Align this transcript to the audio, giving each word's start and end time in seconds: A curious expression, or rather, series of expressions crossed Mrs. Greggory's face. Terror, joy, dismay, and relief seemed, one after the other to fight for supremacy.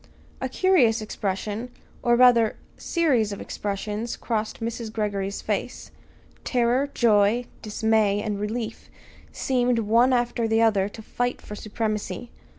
A 0.41 0.49
curious 0.49 0.99
expression, 0.99 1.69
or 2.01 2.15
rather, 2.15 2.55
series 2.75 3.31
of 3.31 3.39
expressions 3.39 4.15
crossed 4.17 4.59
Mrs. 4.59 4.91
Greggory's 4.91 5.43
face. 5.43 5.91
Terror, 6.43 6.89
joy, 6.91 7.45
dismay, 7.61 8.19
and 8.19 8.39
relief 8.39 8.89
seemed, 9.31 9.77
one 9.77 10.11
after 10.11 10.47
the 10.47 10.59
other 10.59 10.89
to 10.89 11.03
fight 11.03 11.39
for 11.39 11.53
supremacy. 11.53 12.31